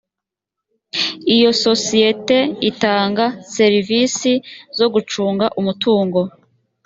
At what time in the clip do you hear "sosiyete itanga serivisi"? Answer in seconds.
1.65-4.31